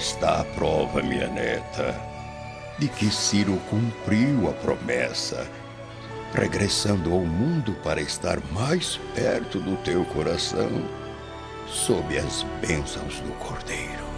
[0.00, 1.94] Está a prova, minha neta,
[2.78, 5.46] de que Ciro cumpriu a promessa,
[6.32, 10.70] regressando ao mundo para estar mais perto do teu coração,
[11.66, 14.09] sob as bênçãos do Cordeiro.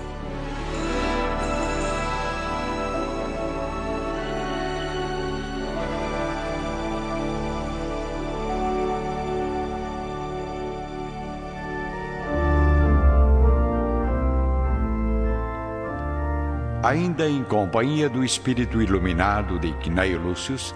[16.92, 20.74] Ainda em companhia do espírito iluminado de Cneio Lúcius,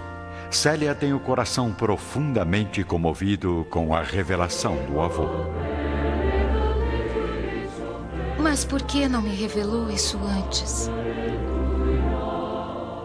[0.50, 5.28] Célia tem o coração profundamente comovido com a revelação do avô.
[8.40, 10.90] Mas por que não me revelou isso antes?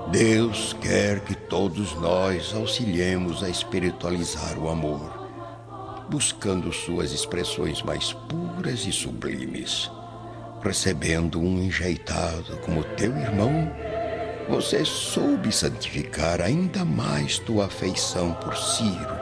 [0.10, 5.28] Deus quer que todos nós auxiliemos a espiritualizar o amor,
[6.10, 9.92] buscando suas expressões mais puras e sublimes
[10.64, 13.72] recebendo um enjeitado como teu irmão,
[14.50, 19.16] você soube santificar ainda mais tua afeição por Ciro,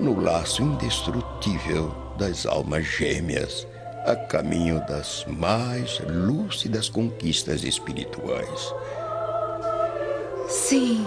[0.00, 3.66] no laço indestrutível das almas gêmeas,
[4.06, 8.74] a caminho das mais lúcidas conquistas espirituais.
[10.48, 11.04] Sim.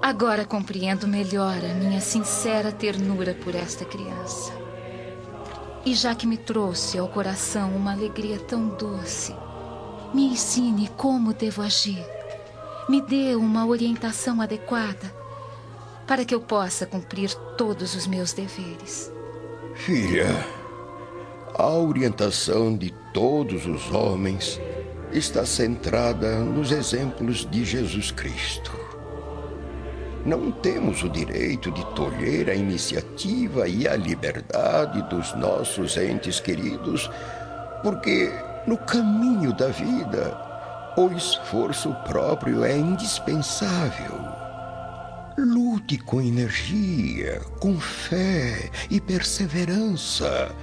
[0.00, 4.57] Agora compreendo melhor a minha sincera ternura por esta criança.
[5.84, 9.34] E já que me trouxe ao coração uma alegria tão doce,
[10.12, 12.04] me ensine como devo agir.
[12.88, 15.14] Me dê uma orientação adequada
[16.06, 19.12] para que eu possa cumprir todos os meus deveres.
[19.74, 20.46] Filha,
[21.54, 24.60] a orientação de todos os homens
[25.12, 28.87] está centrada nos exemplos de Jesus Cristo.
[30.28, 37.10] Não temos o direito de tolher a iniciativa e a liberdade dos nossos entes queridos,
[37.82, 38.30] porque
[38.66, 40.38] no caminho da vida
[40.98, 44.20] o esforço próprio é indispensável.
[45.38, 50.54] Lute com energia, com fé e perseverança,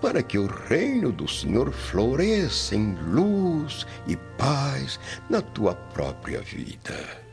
[0.00, 4.98] para que o reino do Senhor floresça em luz e paz
[5.28, 7.25] na tua própria vida.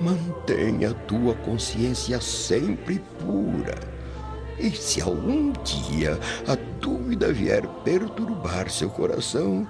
[0.00, 3.74] Mantenha tua consciência sempre pura.
[4.58, 9.66] E se algum dia a dúvida vier perturbar seu coração,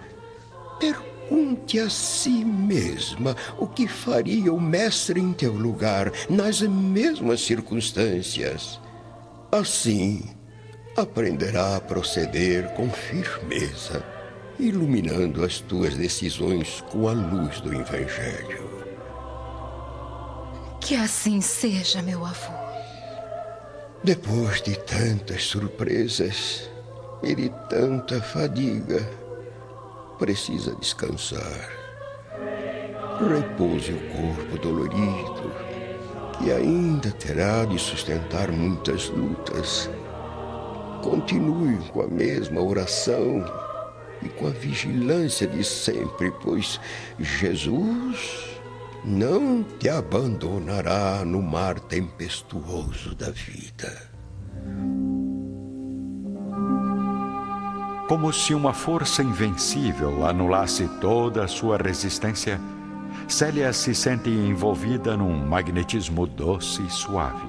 [0.78, 8.80] pergunte a si mesma o que faria o Mestre em teu lugar nas mesmas circunstâncias.
[9.50, 10.22] Assim,
[10.96, 14.04] aprenderá a proceder com firmeza,
[14.58, 18.77] iluminando as tuas decisões com a luz do Evangelho.
[20.80, 22.52] Que assim seja, meu avô.
[24.02, 26.70] Depois de tantas surpresas
[27.22, 29.00] e de tanta fadiga,
[30.18, 31.68] precisa descansar.
[33.18, 35.52] Repouse o corpo dolorido,
[36.38, 39.90] que ainda terá de sustentar muitas lutas.
[41.02, 43.44] Continue com a mesma oração
[44.22, 46.80] e com a vigilância de sempre, pois
[47.18, 48.57] Jesus
[49.08, 54.10] não te abandonará no mar tempestuoso da vida.
[58.06, 62.60] Como se uma força invencível anulasse toda a sua resistência,
[63.26, 67.48] Célia se sente envolvida num magnetismo doce e suave.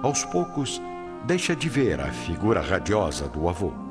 [0.00, 0.80] Aos poucos,
[1.26, 3.89] deixa de ver a figura radiosa do avô.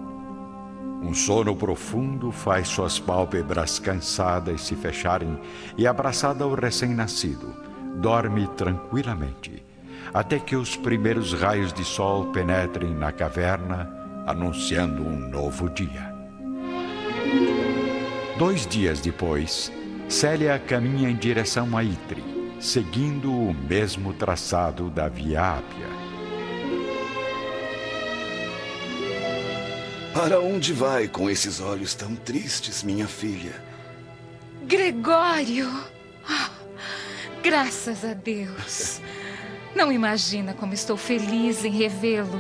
[1.02, 5.40] Um sono profundo faz suas pálpebras cansadas se fecharem
[5.78, 7.54] e, abraçada ao recém-nascido,
[7.96, 9.66] dorme tranquilamente,
[10.14, 13.90] até que os primeiros raios de sol penetrem na caverna,
[14.28, 16.14] anunciando um novo dia.
[18.38, 19.72] Dois dias depois,
[20.08, 22.23] Célia caminha em direção a Itri,
[22.59, 25.98] seguindo o mesmo traçado da Via Ápia.
[30.20, 33.54] Para onde vai com esses olhos tão tristes, minha filha?
[34.66, 35.70] Gregório!
[36.30, 39.00] Oh, graças a Deus!
[39.74, 42.38] Não imagina como estou feliz em revê-lo.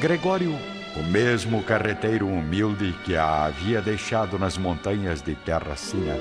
[0.00, 0.58] Gregório,
[0.96, 6.16] o mesmo carreteiro humilde que a havia deixado nas montanhas de Terracina,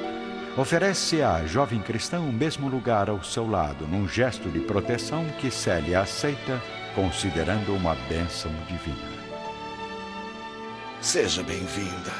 [0.58, 5.50] oferece à jovem cristã o mesmo lugar ao seu lado, num gesto de proteção que
[5.50, 6.62] Célia aceita
[6.96, 9.24] considerando uma bênção divina.
[11.02, 12.12] Seja bem-vinda.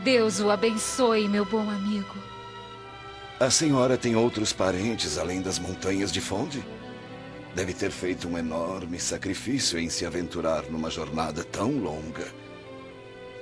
[0.00, 2.16] Deus o abençoe, meu bom amigo.
[3.38, 6.64] A senhora tem outros parentes além das montanhas de Fonde?
[7.54, 12.26] Deve ter feito um enorme sacrifício em se aventurar numa jornada tão longa.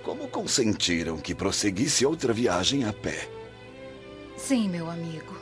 [0.03, 3.29] Como consentiram que prosseguisse outra viagem a pé?
[4.37, 5.39] Sim, meu amigo.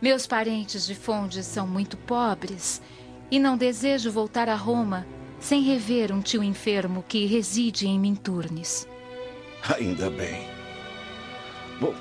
[0.00, 2.80] Meus parentes de Fondes são muito pobres
[3.30, 5.06] e não desejo voltar a Roma
[5.38, 8.86] sem rever um tio enfermo que reside em Minturnes.
[9.76, 10.48] Ainda bem.
[11.80, 11.94] Bom,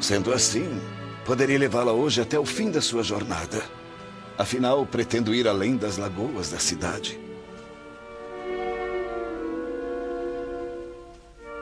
[0.00, 0.80] sendo assim,
[1.24, 3.62] poderia levá-la hoje até o fim da sua jornada.
[4.38, 7.18] Afinal, pretendo ir além das lagoas da cidade.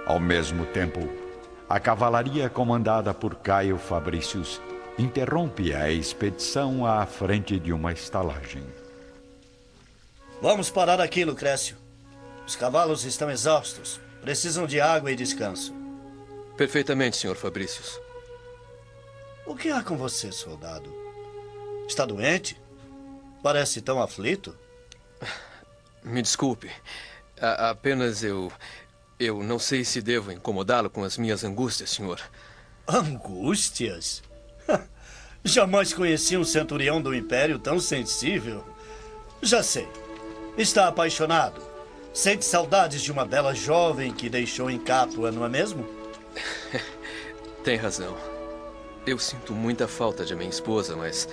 [0.06, 1.00] Ao mesmo tempo,
[1.68, 4.60] a cavalaria comandada por Caio Fabricius
[4.98, 8.62] interrompe a expedição à frente de uma estalagem.
[10.42, 11.76] Vamos parar aqui, Lucrécio.
[12.44, 14.00] Os cavalos estão exaustos.
[14.20, 15.72] Precisam de água e descanso.
[16.56, 17.36] Perfeitamente, Sr.
[17.36, 18.00] Fabricius.
[19.46, 20.92] O que há com você, soldado?
[21.86, 22.60] Está doente?
[23.40, 24.58] Parece tão aflito.
[26.02, 26.72] Me desculpe.
[27.40, 28.50] A apenas eu.
[29.20, 32.20] Eu não sei se devo incomodá-lo com as minhas angústias, senhor.
[32.88, 34.24] Angústias?
[35.44, 38.64] Jamais conheci um centurião do Império tão sensível.
[39.40, 39.88] Já sei.
[40.56, 41.62] Está apaixonado.
[42.12, 45.86] Sente saudades de uma bela jovem que deixou em Capua, não é mesmo?
[47.64, 48.14] Tem razão.
[49.06, 51.26] Eu sinto muita falta de minha esposa, mas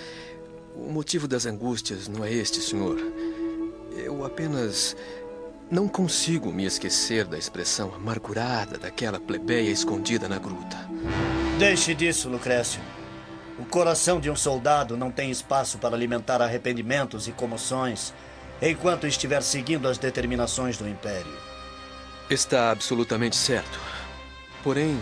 [0.74, 2.98] o motivo das angústias não é este, senhor.
[3.94, 4.96] Eu apenas
[5.70, 10.78] não consigo me esquecer da expressão amargurada daquela plebeia escondida na gruta.
[11.60, 12.82] Deixe disso, Lucrécio.
[13.60, 18.14] O coração de um soldado não tem espaço para alimentar arrependimentos e comoções
[18.62, 21.34] enquanto estiver seguindo as determinações do Império.
[22.30, 23.80] Está absolutamente certo.
[24.64, 25.00] Porém,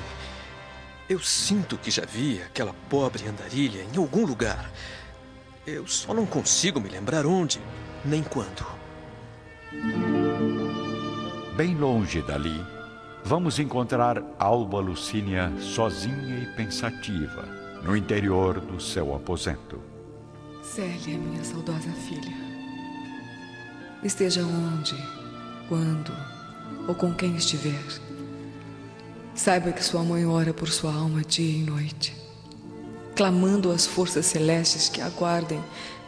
[1.10, 4.72] eu sinto que já vi aquela pobre andarilha em algum lugar.
[5.66, 7.60] Eu só não consigo me lembrar onde,
[8.06, 8.66] nem quando.
[11.56, 12.64] Bem longe dali,
[13.24, 17.44] vamos encontrar Alba Lucínia sozinha e pensativa,
[17.84, 19.82] no interior do seu aposento.
[20.62, 22.47] Célia, minha saudosa filha.
[24.04, 24.96] Esteja onde,
[25.68, 26.14] quando
[26.88, 27.84] ou com quem estiver,
[29.36, 32.28] saiba que sua mãe ora por sua alma dia e noite
[33.18, 35.60] clamando às forças celestes que aguardem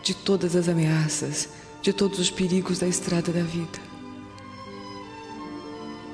[0.03, 1.49] de todas as ameaças,
[1.81, 3.79] de todos os perigos da estrada da vida.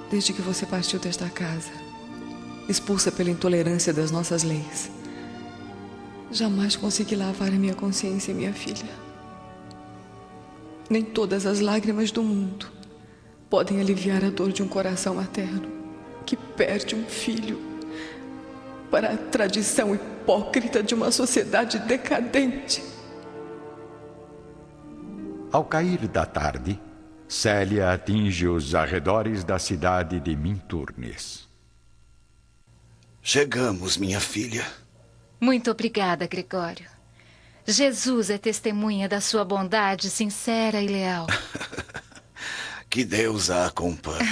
[0.09, 1.71] Desde que você partiu desta casa,
[2.69, 4.89] expulsa pela intolerância das nossas leis,
[6.31, 9.04] jamais consegui lavar a minha consciência, minha filha.
[10.89, 12.71] Nem todas as lágrimas do mundo
[13.49, 15.71] podem aliviar a dor de um coração materno
[16.25, 17.59] que perde um filho
[18.91, 22.83] para a tradição hipócrita de uma sociedade decadente.
[25.51, 26.79] Ao cair da tarde,
[27.27, 31.47] Célia atinge os arredores da cidade de Minturnes.
[33.21, 34.65] Chegamos, minha filha.
[35.41, 36.94] Muito obrigada, Gregório.
[37.67, 41.25] Jesus é testemunha da sua bondade sincera e leal.
[42.87, 44.19] que Deus a acompanhe.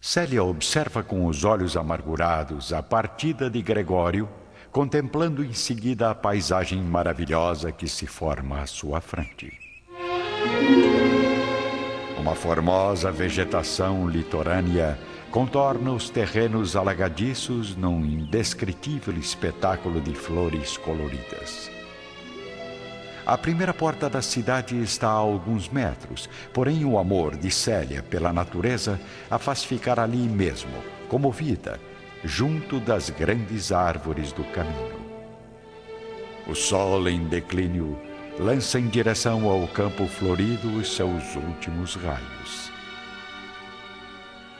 [0.00, 4.28] Célia observa com os olhos amargurados a partida de Gregório,
[4.70, 9.52] contemplando em seguida a paisagem maravilhosa que se forma à sua frente.
[12.16, 14.96] Uma formosa vegetação litorânea
[15.36, 21.70] contorna os terrenos alagadiços num indescritível espetáculo de flores coloridas.
[23.26, 28.32] A primeira porta da cidade está a alguns metros, porém o amor de Célia pela
[28.32, 28.98] natureza
[29.30, 30.72] a faz ficar ali mesmo,
[31.06, 31.78] comovida,
[32.24, 34.96] junto das grandes árvores do caminho.
[36.46, 38.00] O sol em declínio
[38.40, 42.74] lança em direção ao campo florido os seus últimos raios.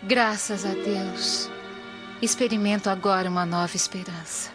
[0.07, 1.51] Graças a Deus,
[2.23, 4.53] experimento agora uma nova esperança.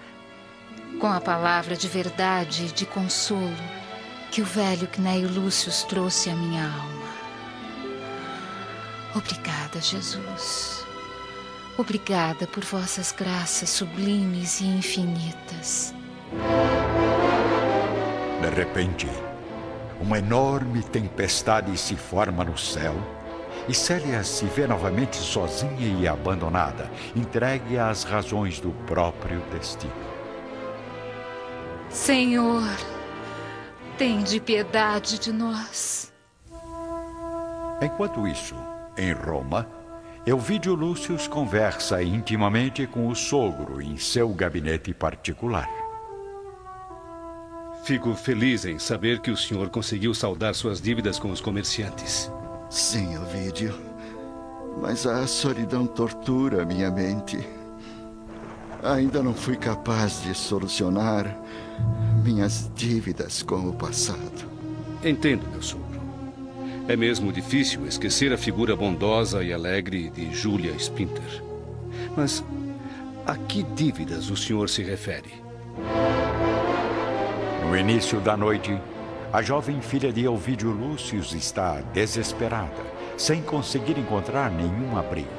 [0.98, 3.52] Com a palavra de verdade e de consolo,
[4.32, 7.04] que o velho Cneio Lúcio trouxe à minha alma.
[9.14, 10.86] Obrigada, Jesus.
[11.78, 15.94] Obrigada por vossas graças sublimes e infinitas.
[18.42, 19.10] De repente,
[20.00, 22.96] uma enorme tempestade se forma no céu
[23.68, 29.94] e Célia se vê novamente sozinha e abandonada, entregue às razões do próprio destino.
[31.90, 32.64] Senhor,
[34.02, 36.12] Tende piedade de nós.
[37.80, 38.56] Enquanto isso,
[38.98, 39.68] em Roma,
[40.26, 45.70] Elvídio Lúcio conversa intimamente com o sogro em seu gabinete particular.
[47.84, 52.32] Fico feliz em saber que o senhor conseguiu saldar suas dívidas com os comerciantes.
[52.72, 53.78] Sim, Ovídio.
[54.82, 57.38] Mas a solidão tortura minha mente.
[58.82, 61.38] Ainda não fui capaz de solucionar
[62.24, 64.50] minhas dívidas com o passado.
[65.04, 66.00] Entendo, meu sogro.
[66.88, 71.44] É mesmo difícil esquecer a figura bondosa e alegre de Julia Spinter.
[72.16, 72.42] Mas
[73.28, 75.34] a que dívidas o senhor se refere?
[77.68, 78.80] No início da noite,
[79.34, 82.84] a jovem filha de Elvídio Lúcius está desesperada,
[83.18, 85.30] sem conseguir encontrar nenhum abrigo,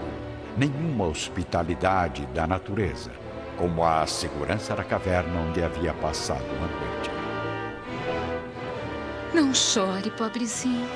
[0.56, 3.10] nenhuma hospitalidade da natureza,
[3.58, 7.10] como a segurança da caverna onde havia passado uma noite.
[9.34, 10.88] Não chore, pobrezinho.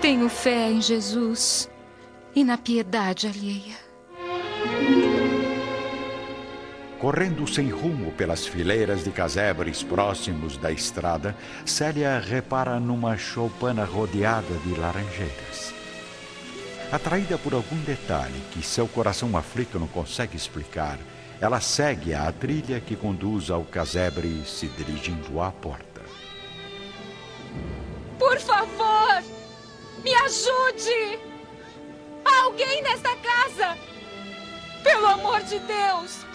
[0.00, 1.68] Tenho fé em Jesus
[2.32, 3.76] e na piedade alheia.
[6.98, 14.54] Correndo sem rumo pelas fileiras de casebres próximos da estrada, Célia repara numa choupana rodeada
[14.64, 15.72] de laranjeiras.
[16.90, 20.98] Atraída por algum detalhe que seu coração aflito não consegue explicar,
[21.40, 26.02] ela segue a trilha que conduz ao casebre, se dirigindo à porta.
[28.18, 29.22] Por favor,
[30.02, 31.20] me ajude!
[32.24, 33.78] Há alguém nesta casa!
[34.82, 36.26] Pelo amor de Deus!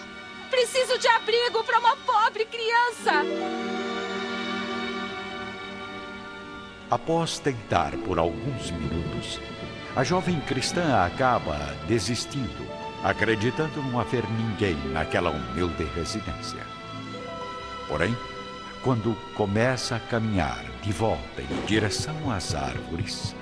[0.54, 3.24] Preciso de abrigo para uma pobre criança.
[6.88, 9.40] Após tentar por alguns minutos,
[9.96, 11.56] a jovem cristã acaba
[11.88, 12.68] desistindo,
[13.02, 16.64] acreditando não haver ninguém naquela humilde residência.
[17.88, 18.16] Porém,
[18.84, 23.34] quando começa a caminhar de volta em direção às árvores.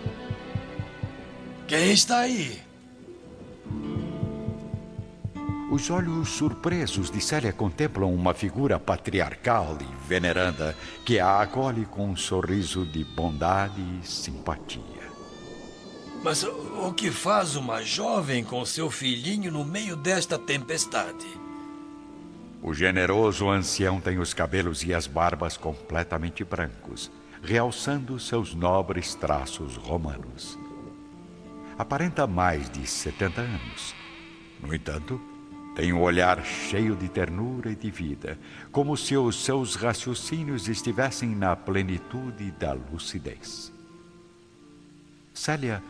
[1.68, 2.71] Quem está aí?
[5.72, 12.10] Os olhos surpresos de Célia contemplam uma figura patriarcal e veneranda que a acolhe com
[12.10, 14.82] um sorriso de bondade e simpatia.
[16.22, 21.26] Mas o que faz uma jovem com seu filhinho no meio desta tempestade?
[22.62, 27.10] O generoso ancião tem os cabelos e as barbas completamente brancos,
[27.42, 30.58] realçando seus nobres traços romanos.
[31.78, 33.94] Aparenta mais de 70 anos.
[34.62, 35.31] No entanto,
[35.74, 38.38] tem um olhar cheio de ternura e de vida,
[38.70, 43.72] como se os seus raciocínios estivessem na plenitude da lucidez.
[45.32, 45.82] Célia,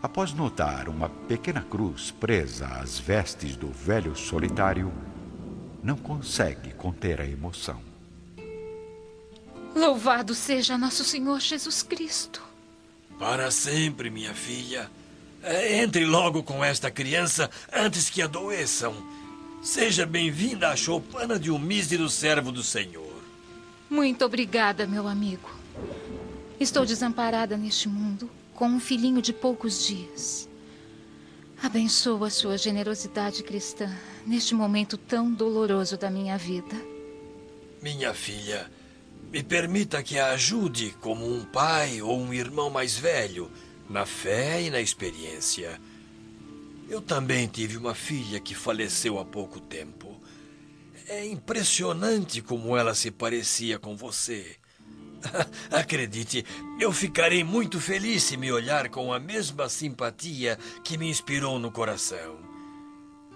[0.00, 4.92] após notar uma pequena cruz presa às vestes do velho solitário,
[5.82, 7.82] não consegue conter a emoção.
[9.74, 12.40] Louvado seja nosso Senhor Jesus Cristo.
[13.18, 14.88] Para sempre, minha filha.
[15.42, 18.94] É, entre logo com esta criança antes que adoeçam.
[19.64, 23.22] Seja bem-vinda à choupana de um mísero servo do Senhor.
[23.88, 25.50] Muito obrigada, meu amigo.
[26.60, 30.46] Estou desamparada neste mundo, com um filhinho de poucos dias.
[31.62, 33.90] Abençoa a sua generosidade cristã
[34.26, 36.76] neste momento tão doloroso da minha vida.
[37.80, 38.70] Minha filha,
[39.32, 43.50] me permita que a ajude como um pai ou um irmão mais velho,
[43.88, 45.80] na fé e na experiência.
[46.88, 50.20] Eu também tive uma filha que faleceu há pouco tempo.
[51.08, 54.56] É impressionante como ela se parecia com você.
[55.70, 56.44] Acredite,
[56.78, 61.70] eu ficarei muito feliz se me olhar com a mesma simpatia que me inspirou no
[61.70, 62.38] coração.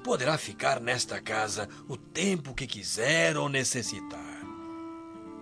[0.05, 4.43] Poderá ficar nesta casa o tempo que quiser ou necessitar.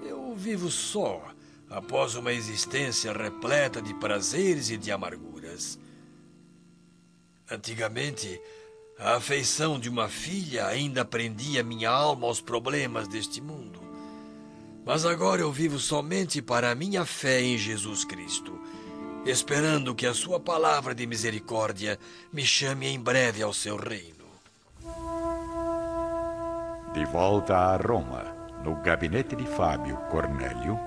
[0.04, 1.22] Eu vivo só,
[1.68, 5.78] após uma existência repleta de prazeres e de amarguras.
[7.50, 8.40] Antigamente,
[8.98, 13.80] a afeição de uma filha ainda prendia minha alma aos problemas deste mundo.
[14.84, 18.58] Mas agora eu vivo somente para a minha fé em Jesus Cristo,
[19.24, 21.98] esperando que a Sua palavra de misericórdia
[22.32, 24.26] me chame em breve ao seu reino.
[26.92, 28.24] De volta a Roma,
[28.64, 30.78] no gabinete de Fábio Cornélio.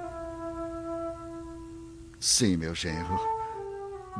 [2.19, 3.19] Sim, meu genro.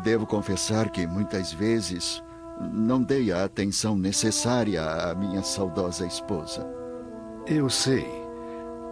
[0.04, 2.24] Devo confessar que muitas vezes
[2.60, 6.68] não dei a atenção necessária à minha saudosa esposa.
[7.48, 8.06] Eu sei,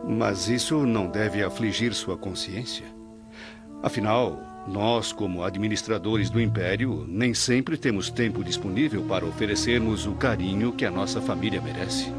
[0.08, 2.86] mas isso não deve afligir sua consciência.
[3.84, 10.74] Afinal, nós, como administradores do Império, nem sempre temos tempo disponível para oferecermos o carinho
[10.74, 12.12] que a nossa família merece.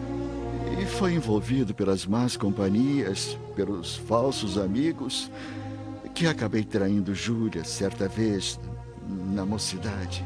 [0.80, 5.30] E foi envolvido pelas más companhias, pelos falsos amigos,
[6.14, 8.58] que acabei traindo Júlia certa vez
[9.08, 10.24] na mocidade.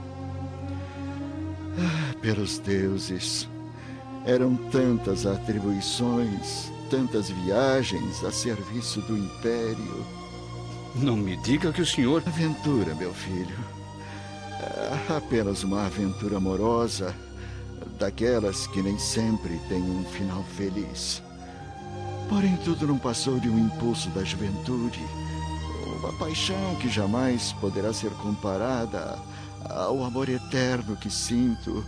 [1.78, 3.48] Ah, pelos deuses,
[4.26, 10.06] eram tantas atribuições, tantas viagens a serviço do Império.
[10.94, 12.22] Não me diga que o senhor.
[12.26, 13.56] Aventura, meu filho.
[14.60, 17.14] É apenas uma aventura amorosa,
[17.98, 21.22] daquelas que nem sempre têm um final feliz.
[22.28, 25.00] Porém, tudo não passou de um impulso da juventude,
[25.98, 29.18] uma paixão que jamais poderá ser comparada
[29.68, 31.84] ao amor eterno que sinto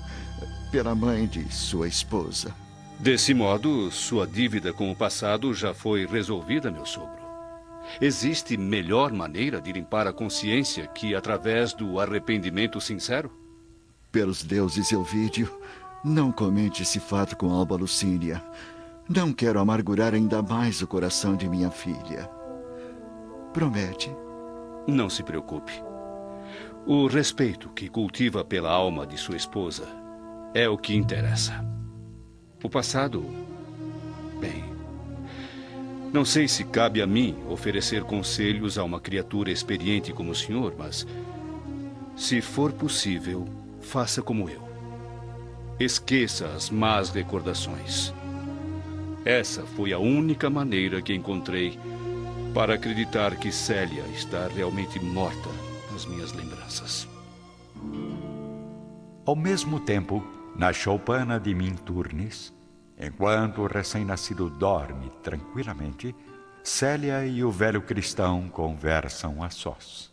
[0.70, 2.54] pela mãe de sua esposa.
[2.98, 7.24] Desse modo, sua dívida com o passado já foi resolvida, meu sogro.
[8.00, 13.30] Existe melhor maneira de limpar a consciência que através do arrependimento sincero?
[14.10, 15.52] Pelos deuses, Elvídio,
[16.04, 18.42] não comente esse fato com Alba Lucínia.
[19.08, 22.30] Não quero amargurar ainda mais o coração de minha filha.
[23.52, 24.10] Promete?
[24.86, 25.72] Não se preocupe.
[26.86, 29.88] O respeito que cultiva pela alma de sua esposa
[30.52, 31.64] é o que interessa.
[32.62, 33.24] O passado.
[34.38, 34.62] Bem.
[36.12, 40.74] Não sei se cabe a mim oferecer conselhos a uma criatura experiente como o senhor,
[40.76, 41.06] mas.
[42.14, 43.48] Se for possível,
[43.80, 44.62] faça como eu.
[45.80, 48.12] Esqueça as más recordações.
[49.24, 51.78] Essa foi a única maneira que encontrei
[52.52, 55.63] para acreditar que Célia está realmente morta
[55.94, 57.06] nas minhas lembranças.
[59.24, 62.52] Ao mesmo tempo, na choupana de Minturnes,
[62.98, 66.14] enquanto o recém-nascido dorme tranquilamente,
[66.64, 70.12] Célia e o velho cristão conversam a sós.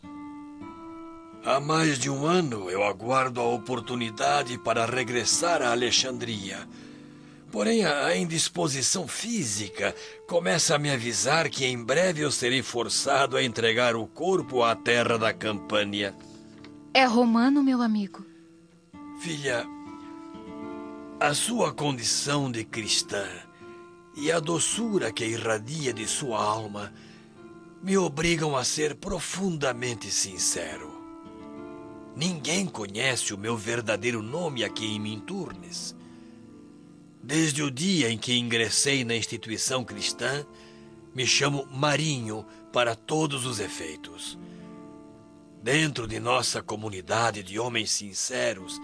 [1.43, 6.67] Há mais de um ano eu aguardo a oportunidade para regressar a Alexandria
[7.51, 9.93] Porém, a indisposição física
[10.25, 14.74] começa a me avisar que em breve eu serei forçado a entregar o corpo à
[14.74, 16.15] terra da Campânia.
[16.93, 18.25] É romano, meu amigo?
[19.22, 19.65] Filha,
[21.20, 23.27] a sua condição de cristã
[24.16, 26.94] e a doçura que irradia de sua alma
[27.83, 31.01] me obrigam a ser profundamente sincero.
[32.16, 35.96] Ninguém conhece o meu verdadeiro nome aqui em Minturnes.
[37.24, 40.44] Desde o dia em que ingressei na instituição cristã,
[41.14, 44.40] me chamo Marinho para todos os efeitos.
[45.62, 48.81] Dentro de nossa comunidade de homens sinceros,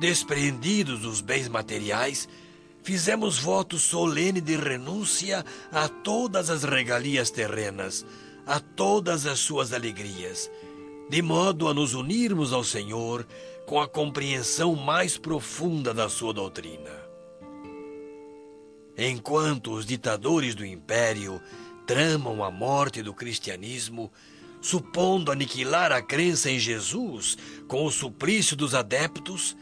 [0.00, 2.26] despreendidos dos bens materiais,
[2.82, 8.06] fizemos voto solene de renúncia a todas as regalias terrenas,
[8.46, 10.50] a todas as suas alegrias,
[11.10, 13.26] de modo a nos unirmos ao Senhor
[13.66, 17.03] com a compreensão mais profunda da sua doutrina.
[18.96, 21.40] Enquanto os ditadores do império
[21.86, 24.10] tramam a morte do cristianismo,
[24.60, 29.56] supondo aniquilar a crença em Jesus com o suplício dos adeptos,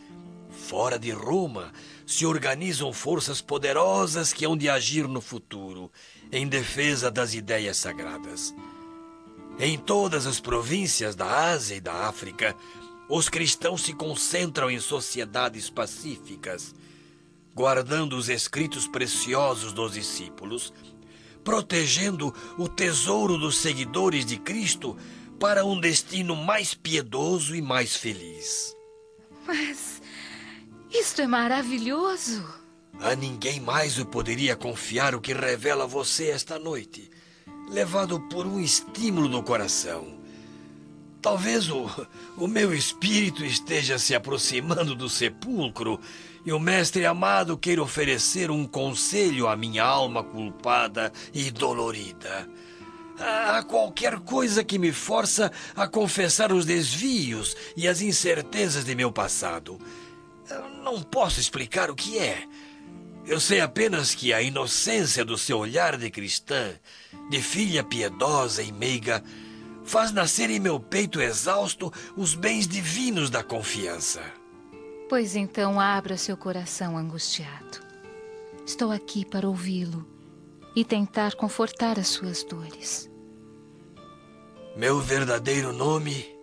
[0.50, 1.72] fora de Roma
[2.06, 5.90] se organizam forças poderosas que hão de agir no futuro
[6.30, 8.54] em defesa das ideias sagradas.
[9.58, 12.54] Em todas as províncias da Ásia e da África,
[13.08, 16.74] os cristãos se concentram em sociedades pacíficas
[17.54, 20.72] guardando os escritos preciosos dos discípulos,
[21.44, 24.96] protegendo o tesouro dos seguidores de Cristo
[25.38, 28.76] para um destino mais piedoso e mais feliz.
[29.46, 30.00] Mas
[30.90, 32.44] isto é maravilhoso.
[33.00, 37.10] A ninguém mais eu poderia confiar o que revela você esta noite,
[37.68, 40.20] levado por um estímulo no coração.
[41.20, 41.88] Talvez o,
[42.36, 45.98] o meu espírito esteja se aproximando do sepulcro
[46.44, 52.48] e o mestre amado queira oferecer um conselho à minha alma culpada e dolorida.
[53.18, 59.12] Há qualquer coisa que me força a confessar os desvios e as incertezas de meu
[59.12, 59.78] passado.
[60.50, 62.42] Eu não posso explicar o que é.
[63.24, 66.72] Eu sei apenas que a inocência do seu olhar de cristã,
[67.30, 69.22] de filha piedosa e meiga,
[69.84, 74.41] faz nascer em meu peito exausto os bens divinos da confiança.
[75.12, 77.80] Pois então abra seu coração angustiado.
[78.64, 80.08] Estou aqui para ouvi-lo
[80.74, 83.10] e tentar confortar as suas dores.
[84.74, 86.34] Meu verdadeiro nome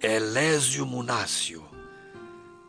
[0.00, 1.62] é Lésio Munácio,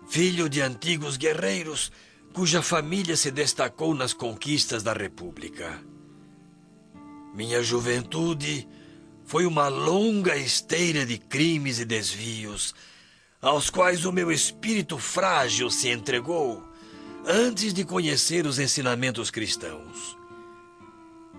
[0.05, 1.93] filho de antigos guerreiros
[2.33, 5.81] cuja família se destacou nas conquistas da República.
[7.33, 8.67] Minha juventude
[9.23, 12.75] foi uma longa esteira de crimes e desvios
[13.41, 16.63] aos quais o meu espírito frágil se entregou
[17.25, 20.17] antes de conhecer os ensinamentos cristãos.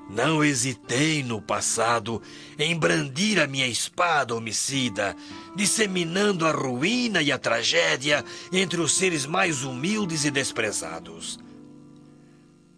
[0.08, 2.22] Não hesitei no passado
[2.58, 5.16] em brandir a minha espada homicida,
[5.56, 11.40] disseminando a ruína e a tragédia entre os seres mais humildes e desprezados.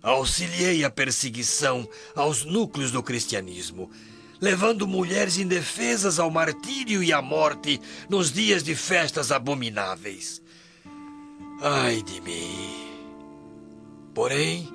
[0.02, 3.90] Auxiliei a perseguição aos núcleos do cristianismo,
[4.40, 10.42] levando mulheres indefesas ao martírio e à morte nos dias de festas abomináveis.
[11.61, 12.88] Ai de mim!
[14.14, 14.72] Porém,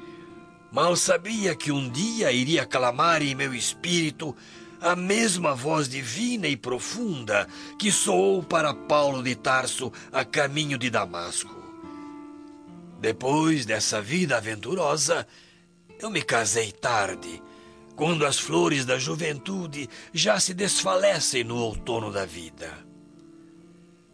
[0.72, 4.36] mal sabia que um dia iria clamar em meu espírito
[4.82, 7.48] a mesma voz divina e profunda
[7.80, 11.64] que soou para Paulo de Tarso a caminho de Damasco.
[13.00, 15.26] Depois dessa vida aventurosa,
[16.00, 17.42] eu me casei tarde,
[17.96, 22.72] quando as flores da juventude já se desfalecem no outono da vida.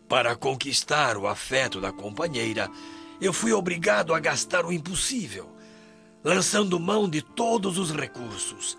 [0.08, 2.70] Para conquistar o afeto da companheira,
[3.22, 5.50] eu fui obrigado a gastar o impossível,
[6.24, 8.78] lançando mão de todos os recursos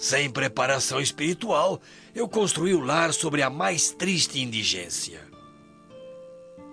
[0.00, 1.78] sem preparação espiritual,
[2.14, 5.20] eu construí o lar sobre a mais triste indigência.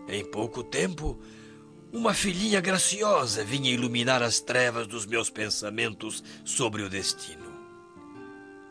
[0.08, 1.20] Em pouco tempo,
[1.92, 7.48] uma filhinha graciosa vinha iluminar as trevas dos meus pensamentos sobre o destino.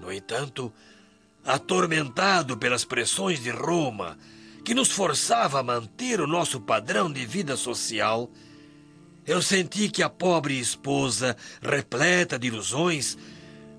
[0.00, 0.72] No entanto,
[1.44, 4.18] atormentado pelas pressões de Roma,
[4.64, 8.30] que nos forçava a manter o nosso padrão de vida social,
[9.26, 13.16] eu senti que a pobre esposa, repleta de ilusões,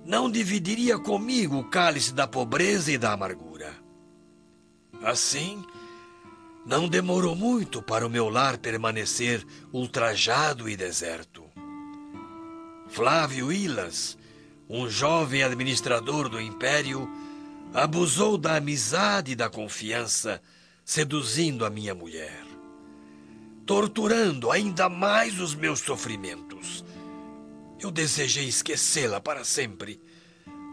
[0.05, 3.73] não dividiria comigo o cálice da pobreza e da amargura.
[5.03, 5.63] Assim,
[6.67, 11.43] não demorou muito para o meu lar permanecer ultrajado e deserto.
[12.89, 14.17] Flávio Ilas,
[14.69, 17.09] um jovem administrador do império,
[17.73, 20.41] abusou da amizade e da confiança,
[20.83, 22.45] seduzindo a minha mulher,
[23.65, 26.85] torturando ainda mais os meus sofrimentos
[27.79, 30.01] eu desejei esquecê-la para sempre.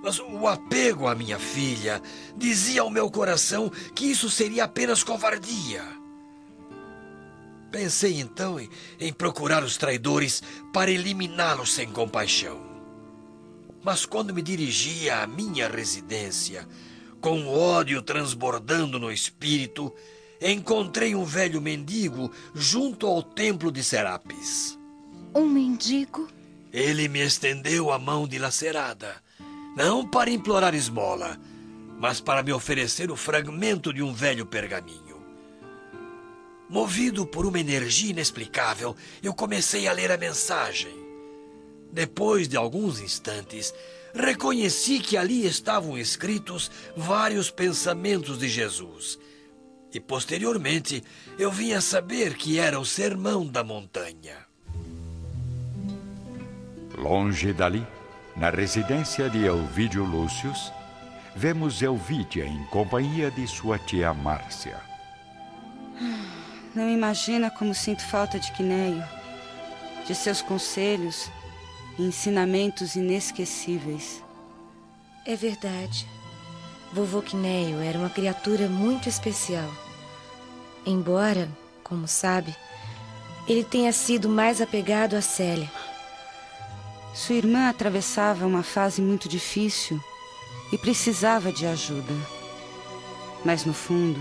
[0.05, 2.03] Mas o apego à minha filha
[2.37, 5.83] dizia ao meu coração que isso seria apenas covardia.
[7.73, 8.69] Pensei então em,
[9.01, 10.43] em procurar os traidores
[10.75, 12.61] para eliminá-los sem compaixão.
[13.83, 16.69] Mas quando me dirigia à minha residência,
[17.19, 19.91] com ódio transbordando no espírito,
[20.39, 24.79] encontrei um velho mendigo junto ao templo de Serapis.
[25.35, 26.29] Um mendigo?
[26.71, 29.24] Ele me estendeu a mão dilacerada,
[29.77, 31.39] não para implorar esmola,
[31.99, 35.23] mas para me oferecer o fragmento de um velho pergaminho.
[36.69, 40.95] Movido por uma energia inexplicável, eu comecei a ler a mensagem.
[41.93, 43.73] Depois de alguns instantes,
[44.15, 49.19] reconheci que ali estavam escritos vários pensamentos de Jesus.
[49.93, 51.05] E posteriormente
[51.39, 54.39] eu vim a saber que era o Sermão da Montanha.
[56.97, 57.87] Longe dali,
[58.37, 60.73] na residência de Elvídio Lúcius,
[61.37, 64.81] vemos Elvídia em companhia de sua tia Márcia.
[66.75, 69.05] Não imagina como sinto falta de Quinéio,
[70.07, 71.31] de seus conselhos
[71.99, 74.23] e ensinamentos inesquecíveis.
[75.25, 76.07] É verdade.
[76.93, 79.71] Vovô Quinéio era uma criatura muito especial.
[80.85, 81.49] Embora,
[81.83, 82.55] como sabe,
[83.49, 85.71] ele tenha sido mais apegado a Célia.
[87.15, 90.03] Sua irmã atravessava uma fase muito difícil
[90.73, 92.13] e precisava de ajuda.
[93.45, 94.21] Mas no fundo,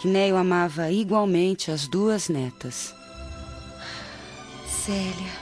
[0.00, 2.94] Quinéio amava igualmente as duas netas.
[4.68, 5.32] Célia,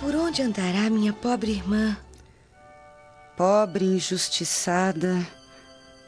[0.00, 1.96] por onde andará minha pobre irmã?
[3.36, 5.24] Pobre, injustiçada.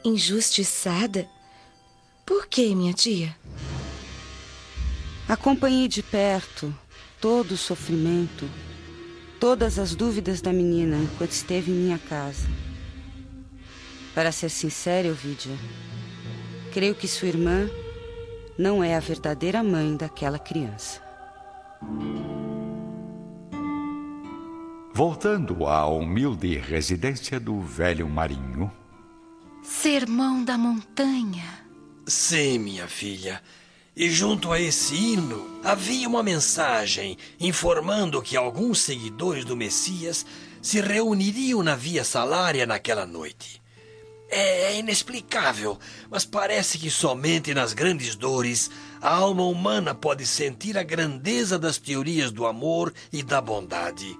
[0.05, 1.29] Injustiçada?
[2.27, 3.37] Por que, minha tia?
[5.29, 6.75] Acompanhei de perto
[7.21, 8.51] todo o sofrimento
[9.45, 12.49] todas as dúvidas da menina enquanto esteve em minha casa.
[14.15, 15.55] Para ser sincero, Ovidia,
[16.73, 17.69] creio que sua irmã
[18.59, 20.99] não é a verdadeira mãe daquela criança.
[24.95, 28.73] Voltando à humilde residência do velho marinho.
[29.63, 31.45] Sermão da montanha.
[32.07, 33.43] Sim, minha filha.
[33.97, 40.27] E junto a esse hino havia uma mensagem informando que alguns seguidores do Messias
[40.61, 43.63] se reuniriam na Via Salária naquela noite.
[44.29, 45.79] É, é inexplicável,
[46.11, 48.69] mas parece que somente nas grandes dores
[49.01, 54.19] a alma humana pode sentir a grandeza das teorias do amor e da bondade.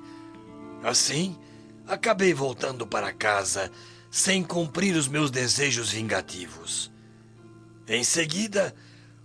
[0.85, 1.37] Assim,
[1.85, 3.73] acabei voltando para casa
[4.09, 6.93] sem cumprir os meus desejos vingativos.
[7.89, 8.73] Em seguida,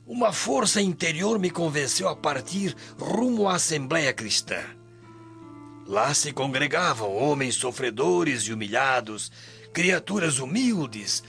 [0.09, 4.59] uma força interior me convenceu a partir rumo à Assembleia Cristã.
[5.85, 9.31] Lá se congregavam homens sofredores e humilhados,
[9.71, 11.23] criaturas humildes,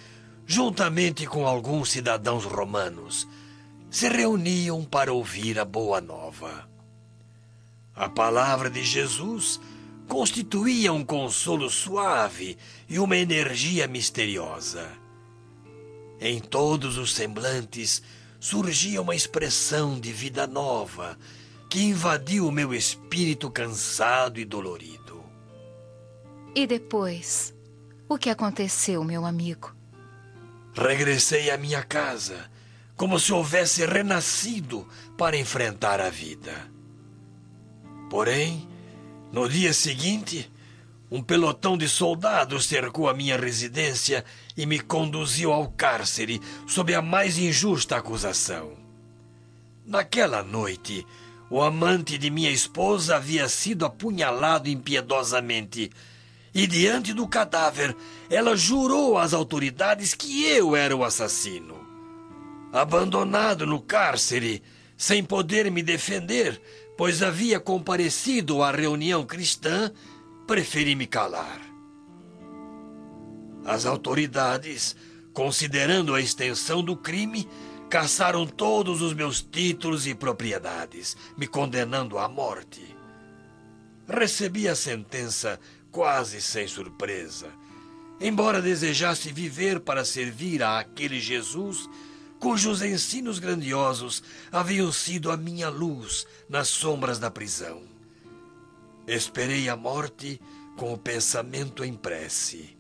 [0.46, 3.28] juntamente com alguns cidadãos romanos.
[3.90, 6.66] Se reuniam para ouvir a boa nova.
[7.94, 9.60] A palavra de Jesus
[10.08, 12.56] constituía um consolo suave
[12.88, 14.90] e uma energia misteriosa.
[16.18, 18.02] Em todos os semblantes
[18.40, 21.18] surgia uma expressão de vida nova
[21.68, 25.22] que invadiu o meu espírito cansado e dolorido.
[26.54, 27.54] E depois?
[28.08, 29.72] O que aconteceu, meu amigo?
[30.74, 32.50] Regressei à minha casa,
[32.96, 36.68] como se houvesse renascido para enfrentar a vida.
[38.08, 38.68] Porém,
[39.30, 40.50] no dia seguinte,
[41.10, 44.24] um pelotão de soldados cercou a minha residência
[44.60, 48.72] e me conduziu ao cárcere sob a mais injusta acusação.
[49.86, 51.06] Naquela noite,
[51.48, 55.90] o amante de minha esposa havia sido apunhalado impiedosamente
[56.52, 57.96] e, diante do cadáver,
[58.28, 61.80] ela jurou às autoridades que eu era o assassino.
[62.70, 64.62] Abandonado no cárcere,
[64.94, 66.60] sem poder me defender,
[66.98, 69.90] pois havia comparecido à reunião cristã,
[70.46, 71.69] preferi me calar.
[73.64, 74.96] As autoridades,
[75.32, 77.48] considerando a extensão do crime,
[77.88, 82.96] caçaram todos os meus títulos e propriedades, me condenando à morte.
[84.08, 85.58] Recebi a sentença
[85.90, 87.48] quase sem surpresa,
[88.20, 91.88] embora desejasse viver para servir a aquele Jesus
[92.40, 97.82] cujos ensinos grandiosos haviam sido a minha luz nas sombras da prisão.
[99.06, 100.40] Esperei a morte
[100.76, 102.79] com o pensamento em prece.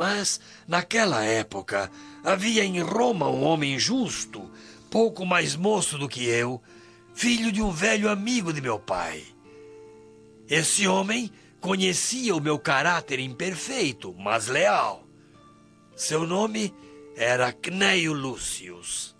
[0.00, 1.90] Mas, naquela época,
[2.24, 4.50] havia em Roma um homem justo,
[4.90, 6.58] pouco mais moço do que eu,
[7.12, 9.22] filho de um velho amigo de meu pai.
[10.48, 15.04] Esse homem conhecia o meu caráter imperfeito, mas leal.
[15.94, 16.74] Seu nome
[17.14, 19.14] era Cneio Lúcius.